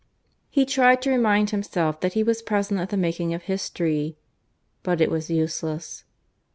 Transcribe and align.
He 0.49 0.65
tried 0.65 0.99
to 1.03 1.11
remind 1.11 1.51
himself 1.51 1.99
that 1.99 2.13
he 2.13 2.23
was 2.23 2.41
present 2.41 2.79
at 2.79 2.89
the 2.89 2.97
making 2.97 3.35
of 3.35 3.43
history, 3.43 4.17
but 4.81 4.99
it 4.99 5.11
was 5.11 5.29
useless. 5.29 6.05